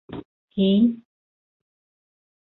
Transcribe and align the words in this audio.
-Һин... 0.55 0.87